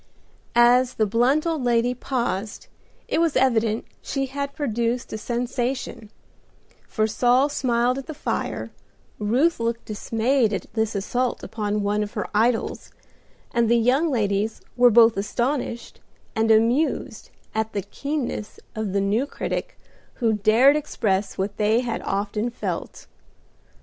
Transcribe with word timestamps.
As 0.55 0.95
the 0.95 1.05
blunt 1.05 1.45
old 1.45 1.63
lady 1.63 1.93
paused 1.93 2.65
it 3.07 3.21
was 3.21 3.35
evident 3.35 3.85
she 4.01 4.25
had 4.25 4.55
produced 4.55 5.13
a 5.13 5.17
sensation, 5.19 6.09
for 6.87 7.05
Saul 7.05 7.49
smiled 7.49 7.99
at 7.99 8.07
the 8.07 8.15
fire, 8.15 8.71
Ruth 9.19 9.59
looked 9.59 9.85
dismayed 9.85 10.53
at 10.53 10.65
this 10.73 10.95
assault 10.95 11.43
upon 11.43 11.83
one 11.83 12.01
of 12.01 12.13
her 12.13 12.27
idols, 12.33 12.89
and 13.53 13.69
the 13.69 13.77
young 13.77 14.09
ladies 14.09 14.61
were 14.75 14.89
both 14.89 15.17
astonished 15.17 15.99
and 16.35 16.49
amused 16.49 17.29
at 17.53 17.73
the 17.73 17.83
keenness 17.83 18.59
of 18.73 18.93
the 18.93 19.01
new 19.01 19.27
critic 19.27 19.77
who 20.15 20.33
dared 20.33 20.75
express 20.75 21.37
what 21.37 21.57
they 21.57 21.81
had 21.81 22.01
often 22.01 22.49
felt. 22.49 23.05